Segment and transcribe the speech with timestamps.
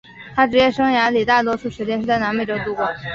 [0.35, 2.89] 他职业生涯里大多数时间是在南美洲度过。